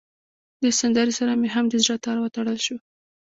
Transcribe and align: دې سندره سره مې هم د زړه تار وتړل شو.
دې 0.61 0.71
سندره 0.79 1.11
سره 1.19 1.31
مې 1.41 1.49
هم 1.55 1.65
د 1.69 1.75
زړه 1.83 1.95
تار 2.05 2.17
وتړل 2.19 2.59
شو. 2.65 2.77